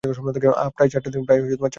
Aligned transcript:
আহ, 0.03 0.69
প্রায় 0.69 0.89
চারটার 0.89 1.11
দিকে। 1.13 1.67